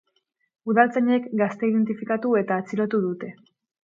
Udaltzainek 0.71 1.27
gaztea 1.41 1.69
identifikatu 1.73 2.31
eta 2.41 2.57
atxilotu 2.63 3.03
dute. 3.05 3.31